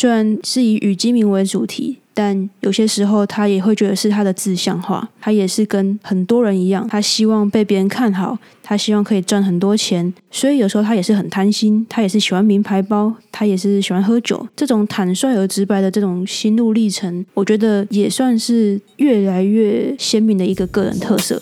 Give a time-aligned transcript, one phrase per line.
[0.00, 1.98] 虽然是以羽鸡鸣为主题。
[2.14, 5.08] 但有些时候，他也会觉得是他的自相化。
[5.20, 10.12] 他也是跟很多人一样，他希望被别人看好，他希望可以赚很多钱。
[10.28, 14.44] 所以有时候他也是很贪心，他也是喜欢名牌包，他也是喜欢喝酒。
[14.56, 21.40] 这种坦率而直白的这种心路历程，我觉得也算是越来越鲜明的一个个人特色。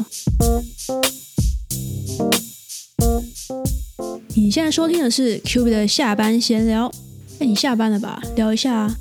[4.34, 6.92] 你现在收听的是 Q B 的下班闲聊。
[7.38, 8.20] 那，你下班了吧？
[8.34, 8.96] 聊一下啊。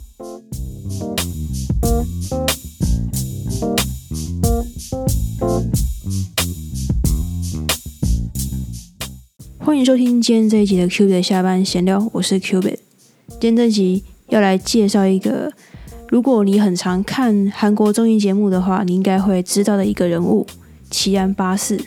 [9.60, 12.78] 欢迎收听今天这一集的 Q 的下班闲聊，我是 Q 贝。
[13.40, 15.52] 今天这集要来介绍一个，
[16.10, 20.46] 如果你很常看韩国综艺节目的话，你应该会知道的一个人物——
[20.92, 21.80] 奇安八四。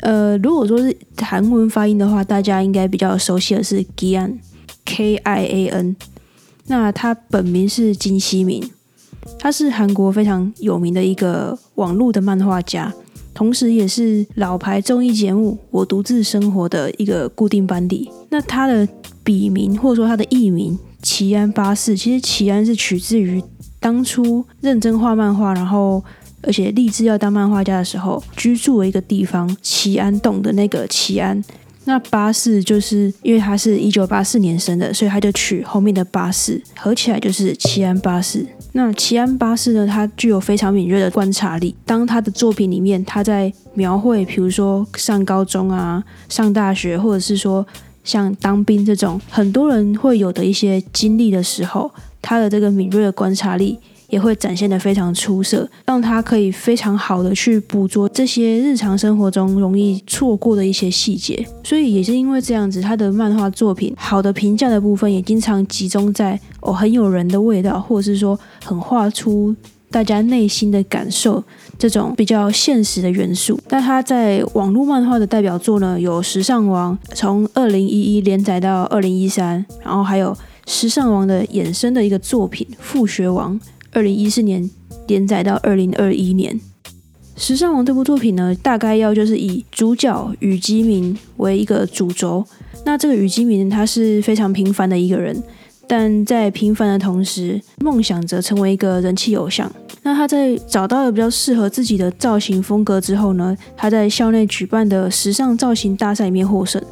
[0.00, 4.38] 呃，如果说是韩文发音的话，大家应该比较熟悉的是 Gian
[4.84, 5.96] K I A N，
[6.66, 8.70] 那他本名是金熙明，
[9.38, 12.92] 他是韩国非常有名的一个网络的漫画家。
[13.32, 18.08] 同时，也是老牌综艺节目《我独自生活》的一个固定班底。
[18.28, 18.86] 那他的
[19.24, 23.42] 笔名或者说他的艺名奇安巴士，其实奇安是取自于
[23.80, 26.00] 当初认真画漫画，然后
[26.42, 31.42] 而且立志要当漫画家的时候居住的一个地方——奇安洞的那个奇安。
[31.86, 38.46] 那巴士就是因为他是一九八四年生的，所以他就取后面的巴士，合起来就是奇安巴士。
[38.72, 41.74] 那奇安巴士呢，他具有非常敏锐的观察力。
[41.84, 47.66] 当他的作品里面，他在描绘，比如说上高中啊、上大学，或者是说
[48.02, 51.90] 像当兵这种很多人会有的一些经历的时候，
[52.22, 53.78] 他的这个敏锐的观察力。
[54.08, 61.46] 也会展现的非常出色，让他可以非常好的去捕捉这些日常生活中容易错过的一些细节。
[61.62, 69.54] 所以也是因为这样子，他的漫画作品好的评价的部分也经常集中在哦很有人的味道，或者是说很画出
[69.90, 71.42] 大家内心的感受
[71.78, 73.58] 这种比较现实的元素。
[73.70, 80.32] 那他在网络漫画的代表作呢，有《时尚王》，从二零一一连载到二零一三，然后还有
[80.66, 83.58] 《时尚王》的衍生的一个作品《复学王》。
[83.94, 84.68] 二零一四年
[85.06, 86.60] 连载到二零二一年，
[87.36, 92.44] 《时尚王》这部作品呢，大概要就是以主角宇基明为一个主轴。
[92.84, 95.40] 那这个宇基明他是非常平凡的一个人，
[95.86, 99.72] 但在平凡的同时，梦想着成为一个人气偶像。
[100.02, 106.82] 那他在找到了比较适合自己的造型风格之后呢，他在校内举办的时尚造型大赛里面获胜。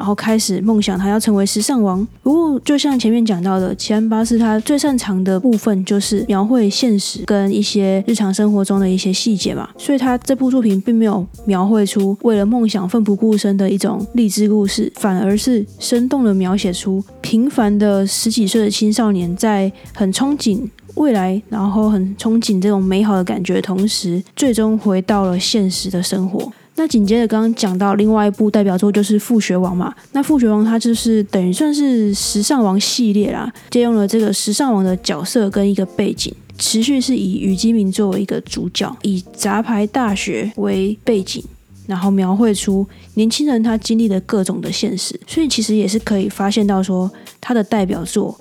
[0.00, 2.08] 然后开始梦想，他要成为时尚王。
[2.22, 9.68] 不过，就像前面讲到的，奇安巴士他最擅长的部分就是描绘现实跟一些日常生活中的一些细节嘛。
[9.76, 26.50] 所以，他这部作品并没有描绘出为了梦想奋不顾身的一种励志故事，反而是生动的描写出平凡的十几岁的青少年在很憧憬未来，然后很憧憬这种美好的感觉，同时最终回到了现实的生活。
[26.80, 41.44] 那紧接着刚刚讲到另外一部代表作就是《复学王》嘛，那《复学王》它就是等于算是时尚王系列啦，借用了这个时尚王的角色跟一个背景，持续是以虞基明作为一个主角，以杂牌大学为背景，
[41.86, 47.10] 然后描绘出年轻人他经历的各种的现实，所以其实也是可以发现到说
[47.42, 48.34] 他的代表作。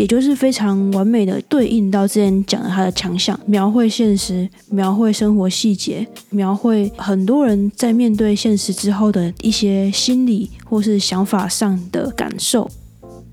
[0.00, 12.66] 也就是非常完美的对应到之前讲的他的强项，描绘现实，描绘生活细节，描绘很多人在面对现实之后的一些心理或是想法上的感受。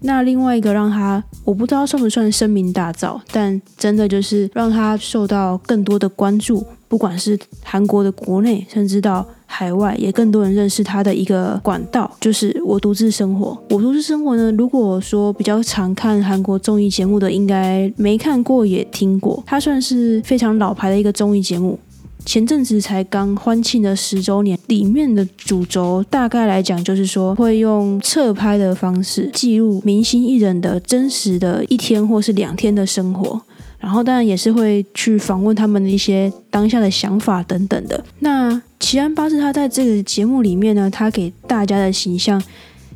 [0.02, 9.26] 那另外一个让他，我不知道算不算声名大噪，但真的就是让他受到更多的关注，不管是韩国的国内，甚至到。
[9.50, 13.58] 海外也更多人认识他的一个管道，就是我独自生活。
[13.70, 19.42] 我独自生活呢，如果说比较常看韩国综艺节目的，应该没看过也听过。
[19.48, 21.80] 它算是非常老牌的一个综艺节目，
[22.26, 24.60] 前阵子才刚欢庆了十周年。
[24.68, 33.42] 里面的主轴大概来讲，就是说会用侧拍的方式记录明星艺人的真实的一天或是两天的生活。
[33.80, 38.04] 然后当然也是会去访问他们的一些当下的想法等等的。
[38.20, 42.42] 那奇安巴士他在这个节目里面呢，他给大家的形象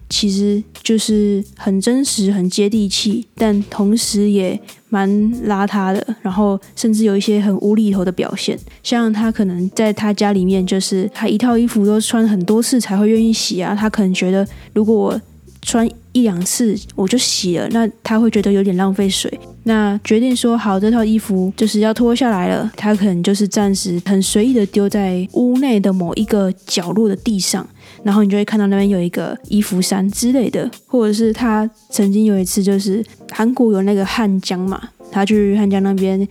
[0.09, 5.09] 其实就是很真实、很接地气，但同时也蛮
[5.47, 6.15] 邋遢的。
[6.21, 13.73] 然后甚至有一些很无厘头的表现，像他可能在他家里面，就是他一套衣服都穿很多次才会愿意洗啊。
[13.73, 15.21] 他可能觉得如果我
[15.61, 19.39] 穿一两次我就洗了，那他会觉得有点浪费水。
[19.63, 22.71] 那决定说好，这套衣服就是要脱下来了。
[22.75, 27.65] 他可能就是暂时很随意的丢在屋内的某一个角落的地上。
[28.03, 34.81] 然后你就会看到那边有一个衣服山之类的，或者是他曾经有一次就是韩国有那个汉江嘛，
[35.11, 36.27] 他去汉江那边。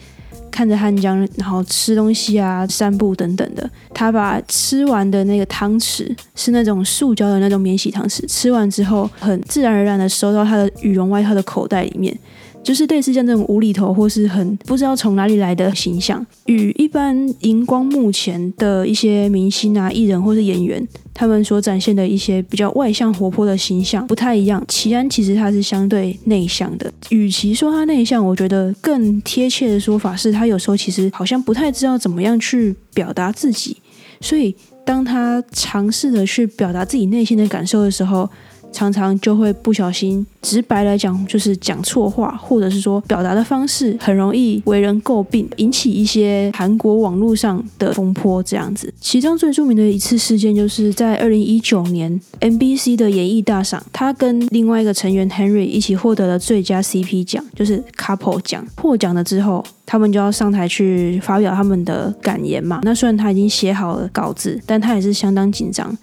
[0.51, 3.69] 看着汉江，然后吃东西啊、散步等等的。
[3.95, 12.17] 他把吃完的那个汤匙是那种塑胶的那种免洗汤匙，吃完之后很自然而然的收到他的羽绒外套的口袋里面。
[12.63, 24.63] 就是类似像这种无厘头或是很不知道从哪里来的形象，与一般荧光幕前的一些明星啊、艺人或是演员，他们所展现的一些比较外向活泼的形象不太一样。
[24.69, 33.79] 齐安其实他是相对内向的，与其说他内向，我觉得更贴切的说法是他有时候其实好像不太知道怎么样去表达自己，
[34.21, 34.55] 所以
[34.85, 38.29] 当他尝试着去表达自己内心的感受的时候。
[38.73, 48.93] 常常就会不小心，直白来讲就是讲错话，或者是说表达的方式很容易为人诟病，引起一些韩国网络上的风波这样子。
[49.01, 58.65] 其中最著名的一次事件，就是在二零一九年 MBC 的演艺大赏，他跟另外一个成员 Henry 一起获得了最佳 CP 奖，就是 Couple 奖。
[58.77, 62.81] 获奖了之后，他们就要上台去发表他们的感言嘛。
[62.85, 65.97] 那虽然他已经写好了稿子，但他也是相当紧张，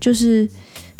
[0.00, 0.48] 就是。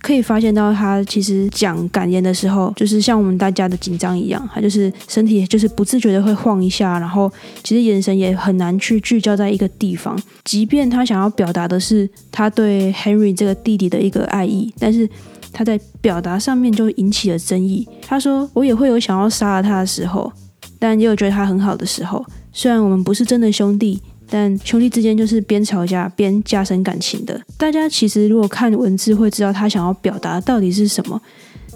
[0.00, 7.30] 可以发现到他其实讲感言的时候，就是像我们大家的紧张一样，他就是身体就是不自觉的会晃一下，然后
[7.64, 10.18] 其实眼神也很难去聚焦在一个地方。
[10.44, 15.08] 即便他想要表达的是他对 Henry 这个弟弟的一个爱意，但是
[15.52, 17.86] 他在表达上面就引起了争议。
[18.02, 20.32] 他说：“我也会有想要杀了他的时候，
[20.78, 22.24] 但也有觉得他很好的时候。
[22.52, 24.00] 虽然我们不是真的兄弟。”
[24.30, 27.40] 但兄弟之间就是边吵架边加深感情的。
[27.56, 31.20] 大家其实如果看文字会知道他想要表达到底是什么，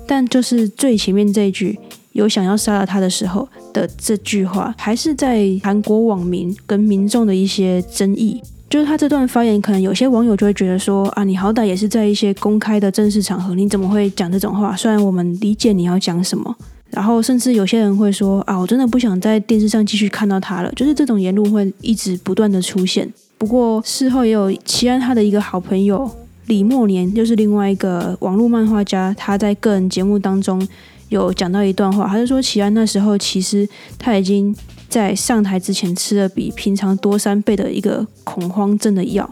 [0.07, 1.79] 但就是最前面这一句
[2.13, 8.41] 有想要杀了他的时候的这句话，还是在韩国网民跟民众的一些争议。
[8.69, 14.75] 就是他这段发言，可能有些网友就会觉得说啊，你好歹也是在一些公开的正式场合，你怎么会讲这种话？
[14.75, 16.57] 虽然我们理解你要讲什么。
[16.93, 23.11] 然后，甚至有些人会说：“啊，我真的不想在电视上继续看到他了。”就是这种言论会一直不断的出现。
[23.39, 26.09] 不过事后也有齐安他的一个好朋友
[26.47, 30.65] 李默年，就是另外一个网络漫画家，他在个人节目当中
[31.09, 33.67] 有讲到一段话，他就说齐安那时候其实
[33.99, 34.55] 他已经
[34.91, 39.29] 在上台之前吃了比平常多三倍的一个恐慌症的药，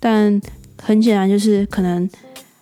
[0.00, 0.40] 但
[0.82, 2.08] 很显然就是可能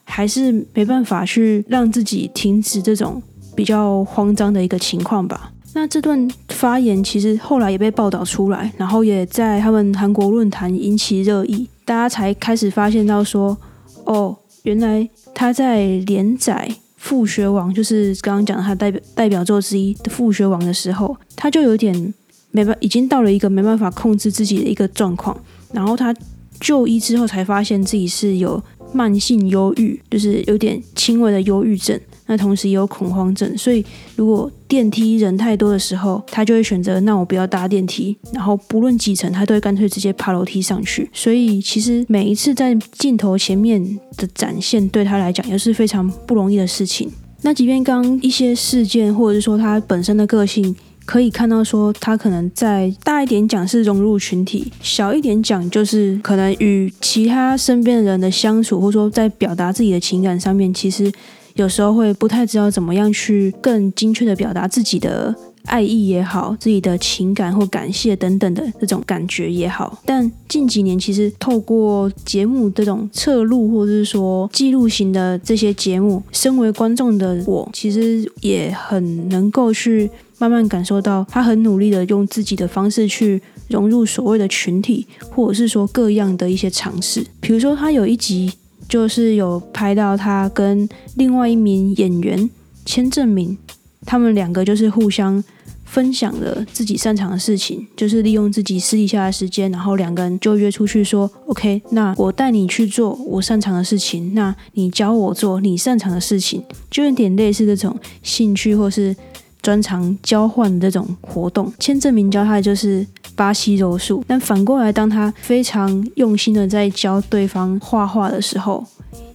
[0.02, 3.22] 还是没办法去让自己停止这种。
[3.54, 5.50] 比较慌张的一个情况吧。
[5.76, 13.56] 那这段发言其实后来也被报道出来，然后也在他们韩国论坛引起热议，大家才开始发现到说，
[14.04, 22.14] 哦，原来他在连载《复学王》，就是刚刚讲他代表代表作之一的《复学王》的时候，他就有点
[22.52, 25.36] 没办，已经到了一个没办法控制自己的一个状况。
[25.72, 26.14] 然后他
[26.60, 28.62] 就医之后才发现自己是有
[28.94, 32.00] 慢性忧郁，就是有点轻微的忧郁症。
[32.26, 33.84] 那同时也有恐慌症，所以
[34.16, 41.06] 如果电梯人太多的时候，他就会选择那我不要搭电梯，然后不论几层，他都会干脆直接爬楼梯上去。
[41.12, 47.12] 所以其实每一次在镜头前面的展现，对他来讲也是非常不容易的事情。
[47.42, 61.12] 那即便刚一些事件，或者是说他本身的个性，可以看到说他可能在大一点讲是融入群体，小一点讲就是可能与其他身边的人的相处，或者说在表达自己的情感上面，其实。
[61.56, 65.32] 有时候会不太知道怎么样去更精确的表达自己的
[65.64, 70.00] 爱意也好，自己的情感或感谢等等的这种感觉也好。
[70.04, 87.26] 但近几年其实透过节目这种侧录或者是说记录型的这些节目，身为观众的我其实也很能够去慢慢感受到他很努力的用自己的方式去融入所谓的群体，或者是说各样的一些尝试。
[87.40, 88.52] 比如说他有一集。
[88.86, 92.50] 就是有拍到他跟另外一名演员
[92.84, 93.56] 千正明，
[94.04, 95.42] 他们两个就是互相
[95.84, 109.14] 分享了自己擅长的事情，就是利用自己私底下的时间，然后两个人就约出去说：“OK，那我带你去做我擅长的事情，那你教我做你擅长的事情，就有点类似这种兴趣或是
[109.62, 113.06] 专长交换的这种活动。”签证明教他的就是。
[113.36, 118.86] 巴西柔术，但反过来，当他非常用心的在教对方画画的时候，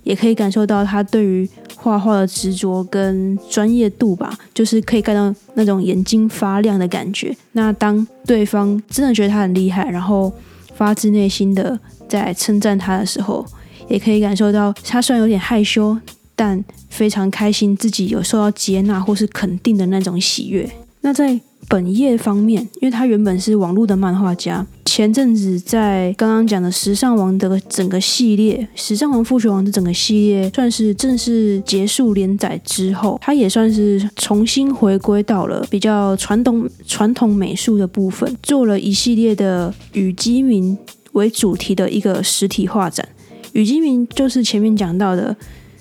[0.03, 1.49] 也可以感受到他对于
[1.81, 7.33] 画画的执着跟专业度吧，就是可以看到那种眼睛发亮的感觉。
[7.53, 10.31] 那当对方真的觉得他很厉害，然后
[10.75, 13.45] 发自内心的在称赞他的时候，
[13.87, 15.97] 也可以感受到他虽然有点害羞，
[16.35, 20.69] 但非常开心自己有受到接纳或是肯定的那种喜悦。
[21.01, 24.65] 那在本业方面，因为他原本是网络的漫画家，
[24.99, 40.77] 前阵子在刚刚讲的《时尚王》的整个系列，《时尚王复学王》的整个系列算是正式结束连载之后，他也算是重新回归到了比较传统传统美术的部分，做了一系列的与基民
[41.13, 43.07] 为主题的一个实体画展。
[43.53, 45.33] 与基民就是前面讲到的。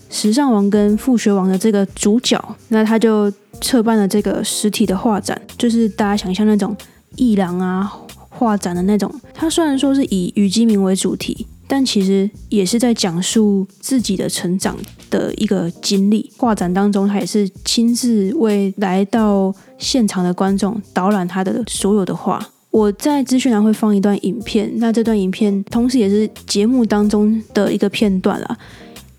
[0.08, 6.74] 时尚王跟复学王的这个主角，那他就策办了这个实体的画展，就是大家想象那种
[7.16, 7.92] 艺廊啊
[8.38, 9.12] 画展的那种。
[9.34, 14.76] 他虽然说是以雨基明为主题，但其实也是在讲述自己的成长
[15.10, 16.30] 的一个经历。
[16.36, 22.40] 画展当中，他也是亲自为来到现场的观众导览他的所有的画。
[22.70, 28.58] 我在资讯栏会放一段影片，那这段影片同时也是节目当中的一个片段啦。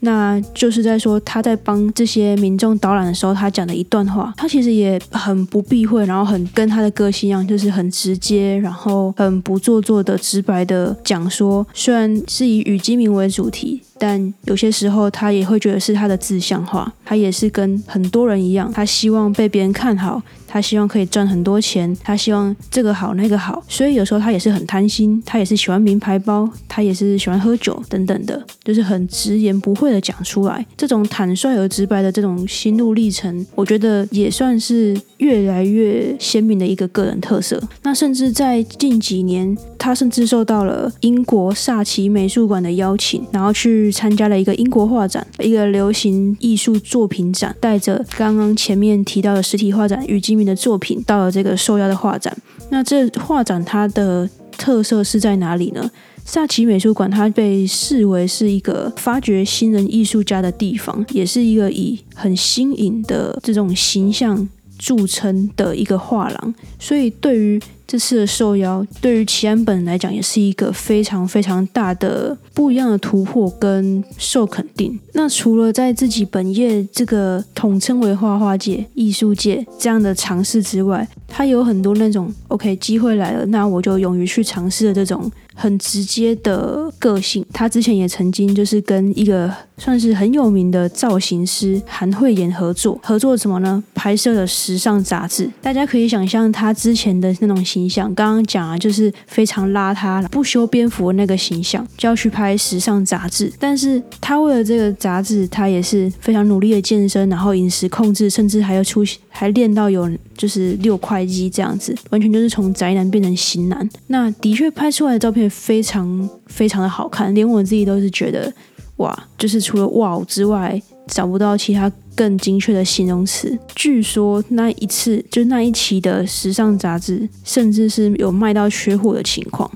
[0.02, 13.82] 那就是在说他在帮这些民众导览的时候，他讲的一段话，他其实也很不避讳，然后很跟他的个性一样，就是很直接，然后很不做作的直白的讲说，虽然是以与基民为主题。
[14.00, 16.92] 但有些时候，他也会觉得是他的自相化。
[17.06, 23.64] 他也是跟很多人一样，他希望被别人看好，他希望可以赚很多钱，他希望这个好那个好。
[23.68, 30.64] 所以有时候他也是很贪心，他也是喜欢名牌包，他也是喜欢喝酒等等的，就是很直言不讳的讲出来。
[30.78, 37.60] 这种坦率而直白的这种心路历程，我觉得也算是越来越鲜明的一个个人特色。
[37.82, 43.80] 那甚至在近几年，他甚至受到了英国萨奇美术馆的邀请，然后去。
[43.92, 52.36] 参加了一个英国画展，一个流行艺术作品展，带着刚刚前面提到的实体画展与基民的作品，到了这个受邀的画展。
[52.70, 55.90] 那这画展它的特色是在哪里呢？
[56.24, 66.54] 萨奇美术馆它被视为是一个发掘新人艺术家的地方，也是一个以很新颖的这种形象著称的一个画廊。
[66.80, 67.60] 所以对于
[67.90, 75.00] 这次的受邀，对于齐安本人来讲，也是一个非常非常大的不一样的突破跟受肯定。
[75.14, 87.44] 那除了在自己本业这个统称为画画界、艺术界这样的尝试之外，他有很多那种 OK 机会来了，那我就勇于去尝试的这种很直接的个性。
[87.52, 93.84] 他之前也曾经就是跟一个算是很有名的造型师韩慧妍合作，合作什么呢？
[93.96, 95.50] 拍摄了时尚杂志。
[95.60, 97.79] 大家可以想象他之前的那种形。
[97.80, 103.52] 形象刚刚讲啊，就是非常邋遢、不修边幅的那个形象，就要去拍时尚杂志。
[103.58, 113.90] 但是他为了这个杂志，他也是非常努力的健身，然后饮食控制，甚至还要出还练到有就是六块肌这样子，完全就是从宅男变成型男。
[114.08, 118.54] 那的确拍出来的照片非常非常的好看，连我自己都是觉得
[118.98, 120.82] 哇，就是除了哇之外。
[121.10, 123.58] 找不到其他更精确的形容词。
[123.76, 129.70] 据说那一次就那一期的时尚杂志，甚至是有卖到缺货的情况。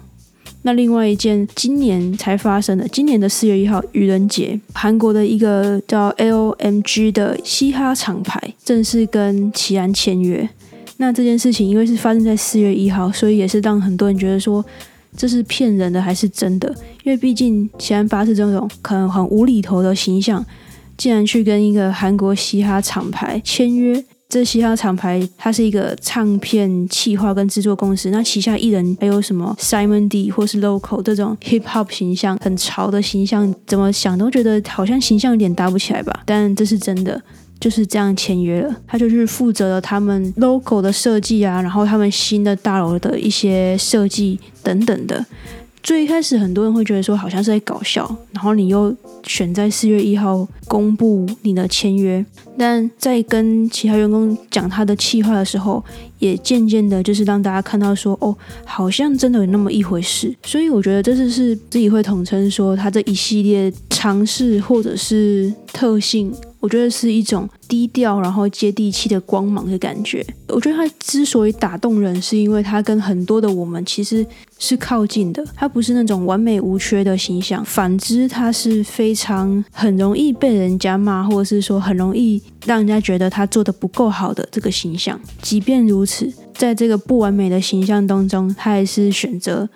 [0.65, 10.47] 那另外一件今年才发生的，今年的四月一号愚人节，韩国的一个叫 LMG 的嘻哈厂牌正式跟齐安签约。
[10.97, 14.63] 那这件事情因为是发生在四月一号，所以也是让很多人觉得说
[15.17, 16.73] 这是骗人的还是真的？
[17.03, 20.45] 因为毕竟齐安发是这种可能很无厘头的形象。
[20.97, 36.21] 竟然去跟一个韩国嘻哈厂牌签约，这嘻哈厂牌它是一个唱片企划跟制作公司，那旗下艺人还有什么 Simon D 或是 Local 这种 Hip Hop 形象很潮的形象，怎么想都觉得好像形象有点搭不起来吧？
[36.25, 37.21] 但这是真的，
[37.59, 45.23] 就是这样签约了，他就是负责了他们 Local 的设计啊，然后他们新的大楼的一些设计等等的。
[45.83, 48.95] 最开始，很多人会觉得说好像是在搞笑，然后你又
[49.27, 52.25] 选在四月一号公布你的签约，
[52.57, 55.83] 但在跟其他员工讲他的气话的时候，
[56.19, 60.33] 也渐渐的，就是让大家看到说，哦，好像真的有那么一回事。
[60.43, 66.33] 所以我觉得这次是自己会统称说他这一系列尝试或者是特性。
[66.63, 70.25] 我觉得是一种低调然后接地气的光芒的感觉。
[70.48, 74.25] 我觉得他之所以打动人，是因为他跟很多的我们其实
[74.58, 75.46] 是靠近的。
[75.53, 85.20] 他不是那种完美无缺的形象，反之，他是非常很容易被人家骂，或者是说很容易让人家觉得他做的不够好的这个形象。
[85.41, 89.67] 即便如此，在这个不完美的形象当中，他还是选择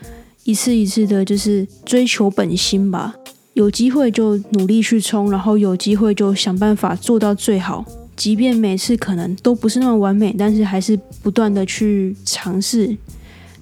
[0.45, 3.13] 一次一次的，就是追求本心吧。
[3.57, 7.83] 有机会就努力去冲，然后有机会就想办法做到最好。
[8.15, 12.95] 即便每次可能都不是那么完美，但是还是不断的去尝试。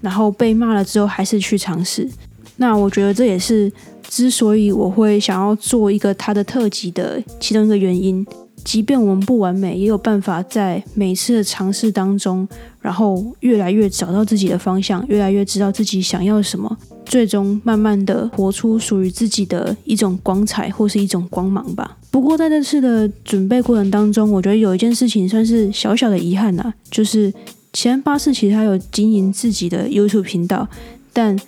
[0.01, 2.09] 然后被骂了之后，还是去尝试。
[2.57, 3.71] 那我觉得这也是
[4.09, 8.25] 之所以我会想要做一个他的特辑的其中一个原因。
[8.65, 12.45] 即便我们不完美，也有办法在每次的尝试当中，
[12.81, 21.95] 然后越来越找到自己的方向，越来越知道自己想要什么，最终慢慢的活出属于自己的一种光彩或是一种光芒吧。
[22.09, 27.31] 不过在这次的准备过程当中，我觉得有一件事情算是小小的遗憾呐，就是
[27.71, 30.67] 奇安巴士其实他有经营自己的 YouTube 频道，
[31.13, 31.39] 但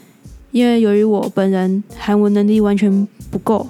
[0.52, 3.66] 因为由于我本人韩文能力完全不够，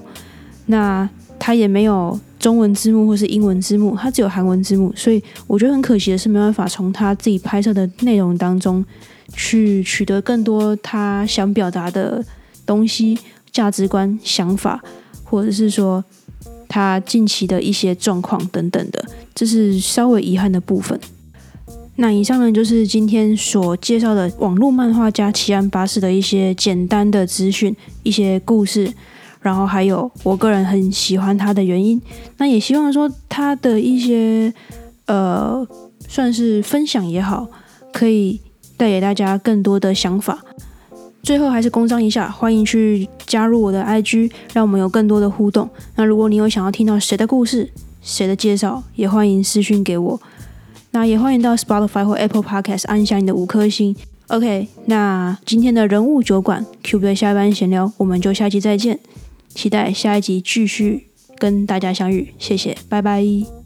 [0.65, 2.19] 那他也没有。
[2.47, 8.81] 中文字幕或是英文字幕，它只有韩文字幕，所以我觉得很可惜的是，没办法从他自己拍摄的内容当中
[9.33, 12.23] 去取得更多他想表达的
[12.65, 13.19] 东西、
[13.51, 14.81] 价值观、想法，
[15.25, 16.01] 或者是说
[16.69, 20.97] 他近期的一些状况等等的，这是稍微遗憾的部分。
[21.97, 28.93] 那以上呢，就是今天所介绍的网络漫画家奇安巴士的一些简单的资讯、一些故事。
[29.47, 32.01] 然后还有我个人很喜欢他的原因，
[32.35, 34.53] 那也希望说他的一些
[35.05, 35.65] 呃
[36.05, 37.47] 算是分享也好，
[37.93, 38.41] 可以
[38.75, 40.37] 带给大家更多的想法。
[41.23, 45.69] 最后还是公章一下，欢迎去加入我的 IG，让我们有更多的互动。
[45.95, 50.19] 那如果你有想要听到谁的故事、谁的介绍，也欢迎私讯给我。
[50.91, 53.95] 那也欢迎到 Spotify 或 Apple Podcast 按下你的五颗星。
[54.27, 58.99] OK，那今天的人物酒馆 Q B 下班闲聊，我们就下期再见。
[59.49, 63.56] 期待下一集继续跟大家相遇，谢谢，拜拜。